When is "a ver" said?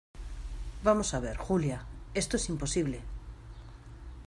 1.13-1.37